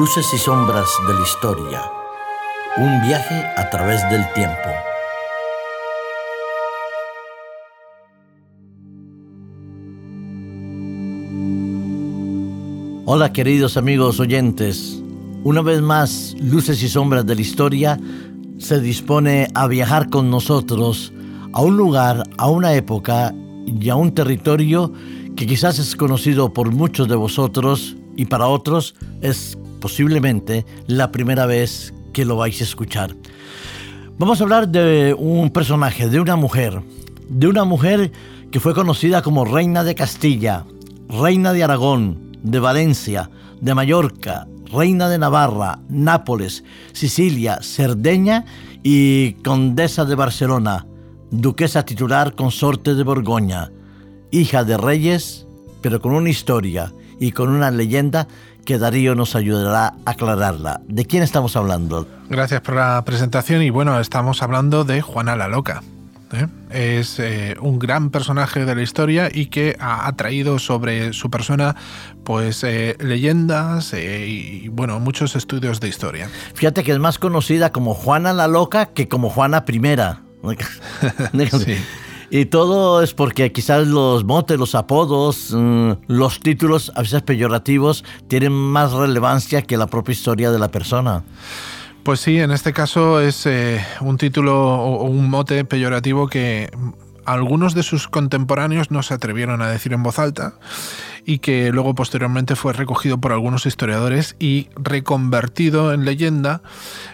[0.00, 1.82] Luces y sombras de la historia.
[2.78, 4.70] Un viaje a través del tiempo.
[13.04, 15.02] Hola queridos amigos oyentes.
[15.44, 18.00] Una vez más, Luces y sombras de la historia
[18.56, 21.12] se dispone a viajar con nosotros
[21.52, 23.34] a un lugar, a una época
[23.66, 24.94] y a un territorio
[25.36, 31.46] que quizás es conocido por muchos de vosotros y para otros es posiblemente la primera
[31.46, 33.16] vez que lo vais a escuchar.
[34.18, 36.82] Vamos a hablar de un personaje, de una mujer,
[37.28, 38.12] de una mujer
[38.50, 40.66] que fue conocida como reina de Castilla,
[41.08, 43.30] reina de Aragón, de Valencia,
[43.60, 48.44] de Mallorca, reina de Navarra, Nápoles, Sicilia, Cerdeña
[48.82, 50.86] y condesa de Barcelona,
[51.30, 53.70] duquesa titular consorte de Borgoña,
[54.30, 55.46] hija de reyes,
[55.80, 58.28] pero con una historia y con una leyenda
[58.64, 60.80] que Darío nos ayudará a aclararla.
[60.86, 62.06] ¿De quién estamos hablando?
[62.28, 65.82] Gracias por la presentación y bueno, estamos hablando de Juana la Loca.
[66.32, 66.46] ¿eh?
[66.70, 71.76] Es eh, un gran personaje de la historia y que ha traído sobre su persona
[72.24, 76.30] pues eh, leyendas y bueno, muchos estudios de historia.
[76.54, 79.80] Fíjate que es más conocida como Juana la Loca que como Juana I.
[81.64, 81.76] sí.
[82.30, 88.04] Y todo es porque quizás los motes, los apodos, mm, los títulos, a veces peyorativos,
[88.28, 91.24] tienen más relevancia que la propia historia de la persona.
[92.04, 96.70] Pues sí, en este caso es eh, un título o un mote peyorativo que
[97.32, 100.54] algunos de sus contemporáneos no se atrevieron a decir en voz alta
[101.24, 106.62] y que luego posteriormente fue recogido por algunos historiadores y reconvertido en leyenda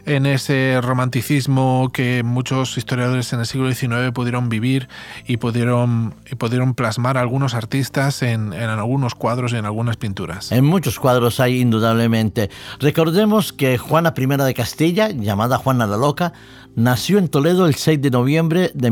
[0.07, 4.89] en ese romanticismo que muchos historiadores en el siglo XIX pudieron vivir
[5.27, 10.51] y pudieron, y pudieron plasmar algunos artistas en, en algunos cuadros y en algunas pinturas.
[10.51, 12.49] En muchos cuadros hay indudablemente.
[12.81, 16.33] Recordemos que Juana I de Castilla, llamada Juana la Loca,
[16.77, 18.91] nació en Toledo el 6 de noviembre de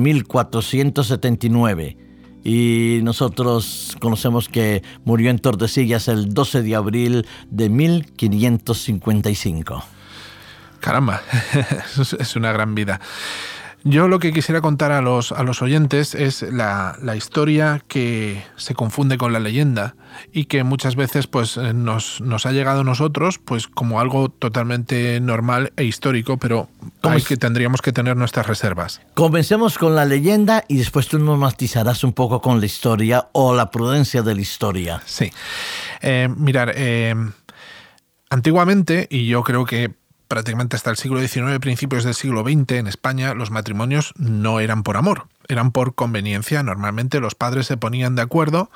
[1.16, 1.96] 1479
[2.44, 9.82] y nosotros conocemos que murió en Tordesillas el 12 de abril de 1555.
[10.80, 11.22] Caramba,
[12.18, 13.00] es una gran vida.
[13.86, 18.74] Yo lo que quisiera contar a los, a los oyentes es la, historia que se
[18.74, 19.94] confunde con la leyenda
[20.32, 24.30] y que muchas veces pues, eh, nos, nos ha llegado a nosotros pues, como algo
[24.30, 26.70] totalmente normal e histórico, pero
[27.02, 29.02] hay que, tendríamos que tener nuestras reservas.
[29.12, 33.54] Comencemos con la leyenda y después tú nos matizarás un poco con la historia o
[33.54, 35.02] la prudencia de la historia.
[35.04, 35.30] Sí.
[36.00, 37.14] Eh, mirar, eh,
[38.30, 39.92] antiguamente, y yo creo que
[40.28, 44.82] prácticamente hasta el siglo XIX, principios del siglo XX, en España los matrimonios no eran
[44.82, 46.62] por amor, eran por conveniencia.
[46.62, 48.70] Normalmente los padres se ponían de acuerdo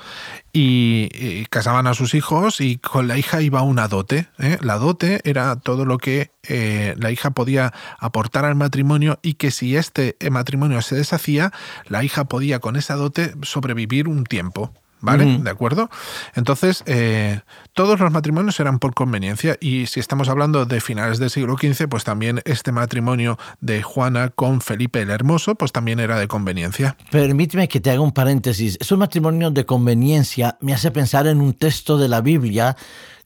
[0.53, 4.27] y, casaban a sus hijos y con la hija iba una dote.
[4.37, 4.57] ¿eh?
[4.61, 9.51] La dote era todo lo que eh, la hija podía aportar al matrimonio y que
[9.51, 11.51] si este matrimonio se deshacía,
[11.87, 14.73] la hija podía con esa dote sobrevivir un tiempo.
[15.01, 15.39] ¿Vale?
[15.41, 15.89] ¿De acuerdo?
[16.35, 17.41] Entonces, eh,
[17.73, 21.87] todos los matrimonios eran por conveniencia y si estamos hablando de finales del siglo XV,
[21.87, 26.97] pues también este matrimonio de Juana con Felipe el Hermoso, pues también era de conveniencia.
[27.11, 28.77] Permíteme que te haga un paréntesis.
[28.81, 30.19] Es un matrimonio de conveniencia
[30.61, 32.75] me hace pensar en un texto de la Biblia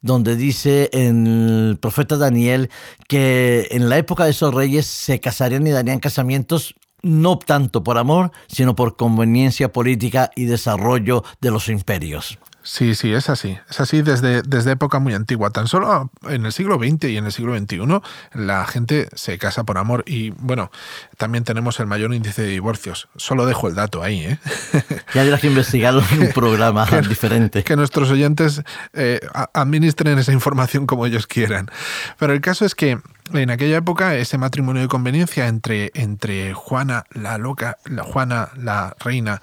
[0.02, 2.70] donde dice en el profeta Daniel
[3.08, 7.98] que en la época de esos reyes se casarían y darían casamientos no tanto por
[7.98, 12.40] amor, sino por conveniencia política y desarrollo de los imperios.
[12.64, 13.58] Sí, sí, es así.
[13.70, 15.50] Es así desde, desde época muy antigua.
[15.50, 17.80] Tan solo en el siglo XX y en el siglo XXI
[18.34, 20.06] la gente se casa por amor.
[20.08, 20.72] Y bueno,
[21.18, 23.10] también tenemos el mayor índice de divorcios.
[23.18, 24.22] Solo dejo el dato ahí.
[24.22, 24.40] ¿eh?
[25.14, 27.64] Ya habría que investigarlo en un programa diferente.
[27.64, 28.64] Que nuestros oyentes
[28.94, 29.20] eh,
[29.54, 31.70] administren esa información como ellos quieran.
[32.18, 32.98] Pero el caso es que
[33.34, 38.96] en aquella época ese matrimonio de conveniencia entre, entre Juana la loca, la Juana la
[39.00, 39.42] reina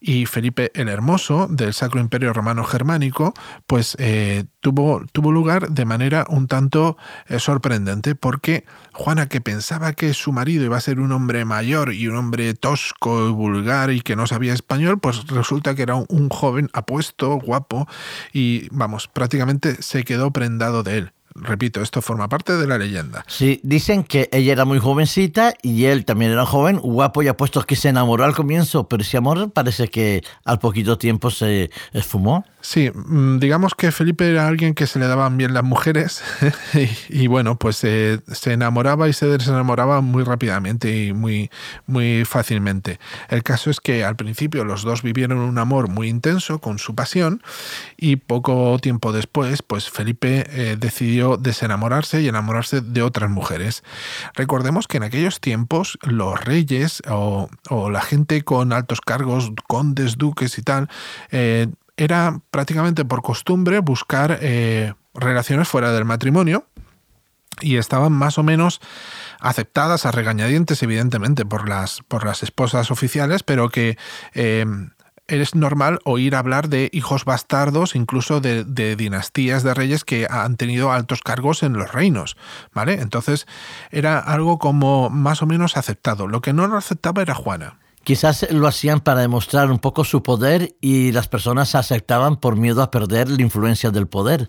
[0.00, 3.34] y Felipe el Hermoso del Sacro Imperio Romano Germánico,
[3.66, 9.92] pues eh, tuvo, tuvo lugar de manera un tanto eh, sorprendente porque Juana que pensaba
[9.92, 13.90] que su marido iba a ser un hombre mayor y un hombre tosco y vulgar
[13.90, 17.88] y que no sabía español, pues resulta que era un joven apuesto, guapo
[18.32, 21.12] y vamos, prácticamente se quedó prendado de él.
[21.42, 23.24] Repito, esto forma parte de la leyenda.
[23.26, 27.62] Sí, dicen que ella era muy jovencita y él también era joven, guapo y apuesto
[27.62, 32.44] que se enamoró al comienzo, pero ese amor parece que al poquito tiempo se esfumó.
[32.62, 36.22] Sí, mm, digamos que Felipe era alguien que se le daban bien las mujeres
[37.08, 41.50] y, bueno, pues eh, se enamoraba y se desenamoraba muy rápidamente y muy,
[41.86, 43.00] muy fácilmente.
[43.28, 46.94] El caso es que al principio los dos vivieron un amor muy intenso con su
[46.94, 47.42] pasión
[47.96, 53.82] y poco tiempo después, pues Felipe eh, decidió desenamorarse y enamorarse de otras mujeres.
[54.34, 57.48] Recordemos que en aquellos tiempos los reyes o,
[57.90, 60.88] la gente con altos cargos, condes, duques y tal,
[61.30, 61.68] eh,
[62.00, 66.64] era prácticamente por costumbre buscar eh, relaciones fuera del matrimonio
[67.60, 68.80] y estaban más o menos
[69.38, 73.98] aceptadas a regañadientes, evidentemente, por las, por las esposas oficiales, pero que
[74.32, 74.64] eh,
[75.26, 78.64] es normal oír hablar de hijos bastardos, incluso de,
[78.96, 82.38] dinastías de reyes que han tenido altos cargos en los reinos,
[82.72, 82.94] ¿vale?
[82.94, 83.46] Entonces
[83.90, 86.26] era algo como más o menos aceptado.
[86.26, 87.79] Lo que no lo aceptaba era Juana.
[88.04, 92.82] Quizás lo hacían para demostrar un poco su poder y las personas aceptaban por miedo
[92.82, 94.48] a perder la influencia del poder.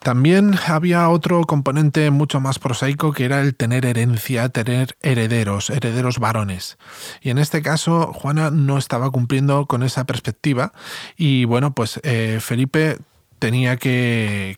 [0.00, 6.18] También había otro componente mucho más prosaico que era el tener herencia, tener herederos, herederos
[6.18, 6.78] varones.
[7.20, 10.72] Y en este caso Juana no estaba cumpliendo con esa perspectiva
[11.18, 12.96] y bueno, pues eh, Felipe
[13.38, 14.56] tenía que,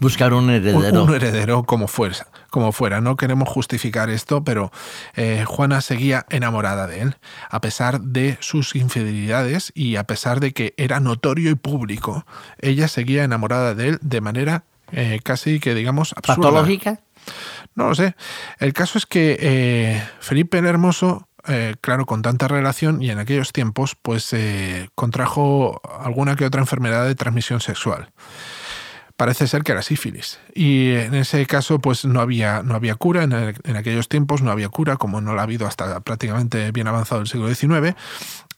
[0.00, 1.02] buscar un heredero.
[1.02, 2.26] Un, heredero como fuera,
[2.56, 3.02] como fuera.
[3.02, 4.72] No queremos justificar esto, pero
[5.14, 7.16] eh, Juana seguía enamorada de él,
[7.50, 12.24] a pesar de sus infidelidades y a pesar de que era notorio y público.
[12.58, 16.48] Ella seguía enamorada de él de manera eh, casi que digamos absurda.
[16.48, 17.00] ¿Patológica?
[17.74, 18.16] No lo sé.
[18.58, 23.18] El caso es que eh, Felipe el Hermoso eh, claro, con tanta relación y en
[23.18, 28.10] aquellos tiempos, pues eh, contrajo alguna que otra enfermedad de transmisión sexual.
[29.16, 30.38] Parece ser que era sífilis.
[30.54, 33.22] Y en ese caso, pues no había, no había cura.
[33.24, 36.86] En, en aquellos tiempos no había cura, como no la ha habido hasta prácticamente bien
[36.86, 37.96] avanzado el siglo XIX.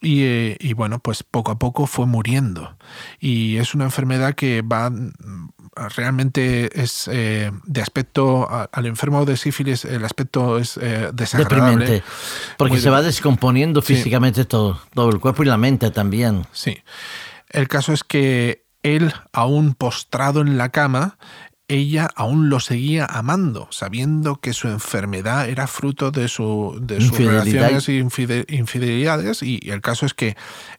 [0.01, 2.77] Y, eh, y, bueno, pues poco a poco fue muriendo.
[3.19, 4.91] Y es una enfermedad que va
[5.95, 12.03] realmente es eh, de aspecto al enfermo de sífilis el aspecto es eh, desagradable
[12.57, 16.83] porque se va descomponiendo físicamente todo todo el cuerpo y la mente también sí
[17.51, 21.19] el caso es que él aún postrado en la cama
[21.69, 27.19] ella aún lo seguía amando, sabiendo que su enfermedad era fruto de, su, de sus
[27.19, 27.97] relaciones e
[28.49, 30.35] infidelidades, y el caso es que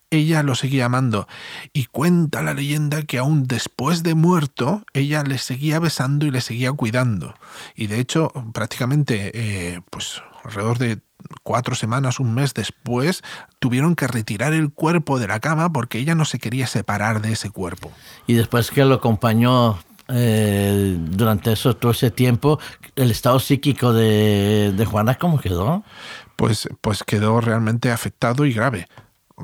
[0.09, 1.27] ella lo seguía amando.
[1.73, 6.41] Y cuenta la leyenda que aún después de muerto, ella le seguía besando y le
[6.41, 7.35] seguía cuidando.
[7.75, 10.99] Y de hecho, prácticamente, eh, pues alrededor de
[11.43, 13.23] cuatro semanas, un mes después,
[13.59, 17.33] tuvieron que retirar el cuerpo de la cama porque ella no se quería separar de
[17.33, 17.91] ese cuerpo.
[18.27, 22.59] Y después que lo acompañó eh, durante eso, todo ese tiempo,
[22.95, 25.83] el estado psíquico de, de Juana, ¿cómo quedó?
[26.35, 28.87] Pues, pues quedó realmente afectado y grave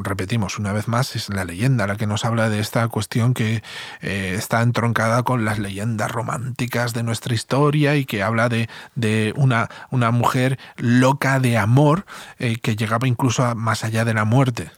[0.03, 3.63] repetimos una vez más, es la leyenda la que nos habla de esta cuestión que
[4.01, 9.33] eh, está entroncada con las leyendas románticas de nuestra historia y que habla de, de
[9.35, 12.05] una, una, mujer loca de amor
[12.39, 14.71] eh, que llegaba incluso más allá de la muerte.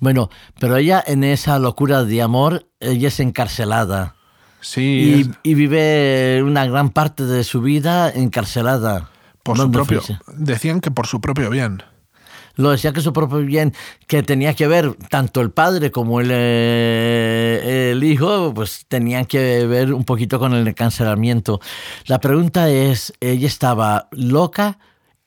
[0.00, 4.14] Bueno, pero ella en esa locura de amor, ella es encarcelada.
[4.60, 5.28] Sí.
[5.42, 9.10] Y, vive una gran parte de su vida encarcelada.
[9.42, 10.00] Por su propio.
[10.36, 11.82] Decían que por su propio bien.
[12.56, 13.74] Lo decía que su propio bien,
[14.06, 19.66] que tenía que ver tanto el padre como el, eh, el hijo, pues tenían que
[19.66, 21.60] ver un poquito con el encarcelamiento.
[22.06, 24.78] La pregunta es, ¿ella estaba loca?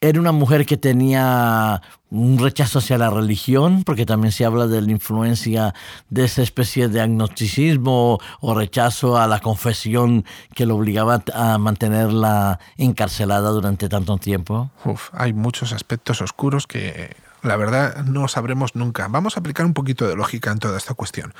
[0.10, 4.82] Era una mujer que tenía un rechazo hacia la religión, porque también se habla de
[4.82, 5.74] la influencia
[6.10, 12.60] de esa especie de agnosticismo o rechazo a la confesión que lo obligaba a mantenerla
[12.77, 14.70] encarcelada durante tanto tiempo.
[14.86, 19.08] Uf, hay muchos aspectos oscuros que la verdad no sabremos nunca.
[19.08, 21.34] Vamos a aplicar un poquito de lógica en toda esta cuestión.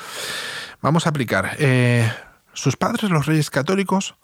[0.82, 1.56] Vamos a aplicar.
[1.60, 2.12] Eh,
[2.54, 4.16] sus padres, los reyes católicos,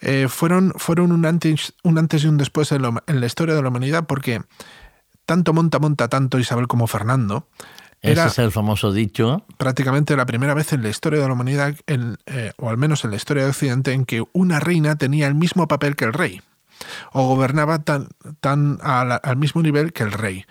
[0.00, 3.68] eh, fueron, fueron un, antes, un antes y un después en, la historia de la
[3.68, 4.42] humanidad porque
[5.26, 7.48] tanto monta, monta tanto Isabel como Fernando.
[8.00, 9.44] Ese es el famoso dicho.
[9.56, 13.10] Prácticamente la primera vez en la historia de la humanidad, eh, o al menos en
[13.10, 16.40] la historia de Occidente, en que una reina tenía el mismo papel que el rey,
[17.12, 18.08] o gobernaba tan,
[18.40, 20.46] tan al, mismo nivel que el rey.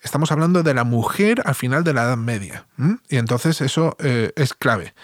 [0.00, 2.66] Estamos hablando de la mujer al final de la Edad Media.
[3.08, 4.94] Y entonces eso eh, es clave.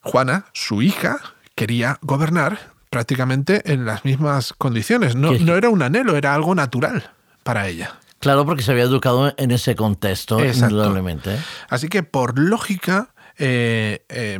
[0.00, 1.18] Juana, su hija,
[1.54, 5.16] quería gobernar prácticamente en las mismas condiciones.
[5.16, 7.10] No, no era un anhelo, era algo natural
[7.42, 7.98] para ella.
[8.20, 11.36] Claro, porque se había educado en ese contexto, indudablemente.
[11.68, 14.38] Así que por lógica, eh, eh,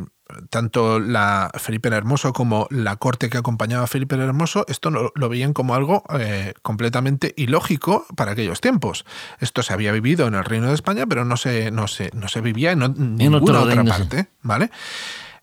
[0.49, 4.89] tanto la Felipe el Hermoso como la corte que acompañaba a Felipe el Hermoso, esto
[4.89, 9.03] lo, veían como algo eh, completamente ilógico para aquellos tiempos.
[9.41, 12.29] Esto se había vivido en el Reino de España, pero no se, no se, no
[12.29, 14.71] se vivía en, ninguna otra parte, ¿vale?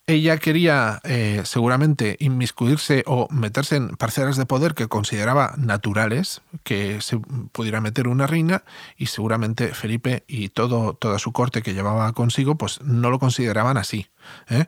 [0.09, 7.01] Ella quería eh, seguramente inmiscuirse o meterse en parcelas de poder que consideraba naturales que
[7.01, 7.19] se
[7.53, 8.65] pudiera meter una reina
[8.97, 13.77] y seguramente Felipe y todo, toda su corte que llevaba consigo pues no lo consideraban
[13.77, 14.09] así.
[14.49, 14.67] ¿Eh?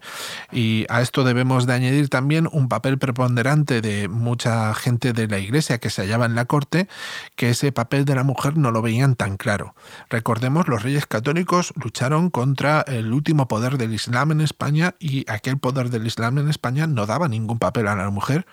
[0.52, 5.38] Y a esto debemos de añadir también un papel preponderante de mucha gente de la
[5.38, 6.88] iglesia que se hallaba en la corte,
[7.37, 9.75] que ese papel de la mujer no lo veían tan claro.
[10.11, 15.58] Recordemos, los reyes católicos lucharon contra el último poder del Islam en España y aquel
[15.58, 18.46] poder del Islam en España no daba ningún papel a la mujer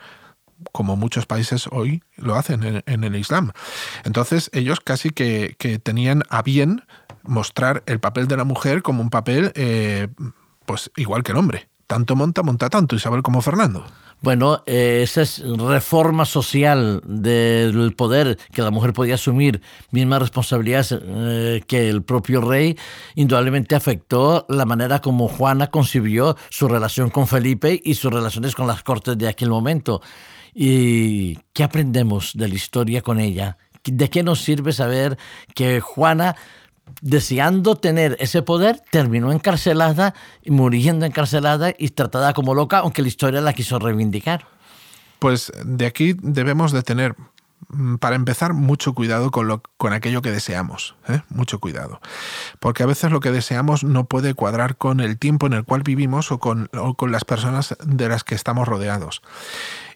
[0.71, 3.51] como muchos países hoy lo hacen en, el Islam.
[4.03, 6.83] Entonces ellos casi que, tenían a bien
[7.23, 10.07] mostrar el papel de la mujer como un papel eh,
[10.71, 11.67] pues igual que el hombre.
[11.85, 13.83] Tanto monta, monta tanto, Isabel como Fernando.
[14.21, 20.97] Bueno, eh, esa es reforma social del poder que la mujer podía asumir, mismas responsabilidades
[20.97, 22.77] eh, que el propio rey,
[23.15, 28.67] indudablemente afectó la manera como Juana concibió su relación con Felipe y sus relaciones con
[28.67, 30.01] las cortes de aquel momento.
[30.53, 33.57] ¿Y qué aprendemos de la historia con ella?
[33.83, 35.17] ¿De qué nos sirve saber
[35.53, 36.37] que Juana
[37.01, 40.13] deseando tener ese poder, terminó encarcelada,
[40.45, 44.45] muriendo encarcelada y tratada como loca, aunque la historia la quiso reivindicar.
[45.19, 47.15] Pues de aquí debemos de tener,
[47.69, 51.21] mm, para empezar, mucho cuidado con, lo, con aquello que deseamos, ¿eh?
[51.29, 52.01] mucho cuidado.
[52.59, 55.83] Porque a veces lo que deseamos no puede cuadrar con el tiempo en el cual
[55.83, 59.21] vivimos o con, o con las personas de las que estamos rodeados.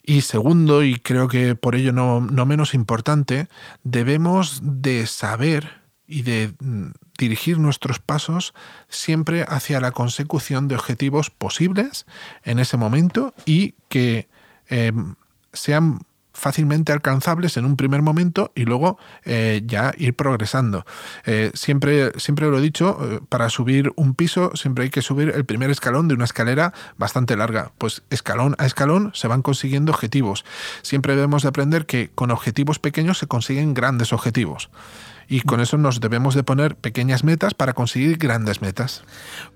[0.03, 3.47] Y segundo, y creo que por ello no, no menos importante,
[3.83, 8.53] debemos de saber y de mm, dirigir nuestros pasos
[8.89, 12.05] siempre hacia la consecución de objetivos posibles
[12.43, 14.27] en ese momento y que
[14.67, 15.15] em,
[15.53, 15.99] sean
[16.35, 20.85] fácilmente alcanzables en un primer momento y luego eh, ya ir progresando.
[21.25, 25.29] Eh, siempre, siempre lo he dicho, eh, para subir un piso siempre hay que subir
[25.33, 27.71] el primer escalón de una escalera bastante larga.
[27.77, 30.45] Pues escalón a escalón se van consiguiendo objetivos.
[30.81, 34.69] Siempre debemos de aprender que con objetivos pequeños se consiguen grandes objetivos
[35.27, 39.03] y con eso nos debemos de poner pequeñas metas para conseguir grandes metas.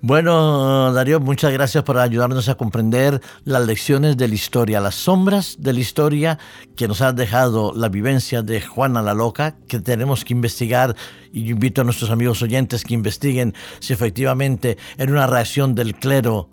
[0.00, 5.56] Bueno, Darío, muchas gracias por ayudarnos a comprender las lecciones de la historia, las sombras
[5.58, 6.38] de la historia
[6.76, 10.96] que nos ha dejado la vivencia de Juana la Loca, que tenemos que investigar
[11.32, 16.50] y invito a nuestros amigos oyentes que investiguen si efectivamente era una reacción del clero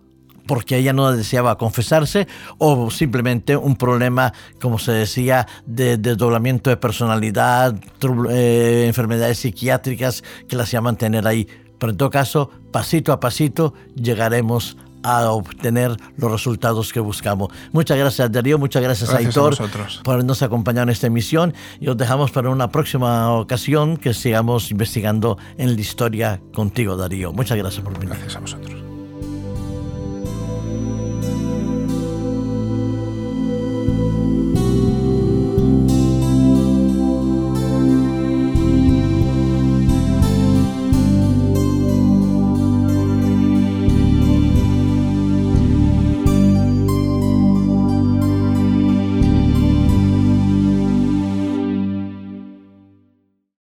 [0.48, 2.28] porque ella no deseaba confesarse
[2.58, 7.76] o simplemente un problema, como se decía, de desdoblamiento de personalidad,
[8.30, 11.48] eh, enfermedades psiquiátricas que las llaman tener ahí.
[11.78, 17.50] Pero en todo caso, pasito a pasito llegaremos a obtener los resultados que buscamos.
[17.72, 19.56] Muchas gracias Darío, muchas gracias, a Aitor
[20.04, 24.72] por habernos acompañado en esta emisión y os dejamos para una próxima ocasión que sigamos
[24.72, 27.32] investigando en la historia contigo Darío.
[27.32, 28.10] Muchas gracias por venir.
[28.10, 28.87] Gracias a vosotros.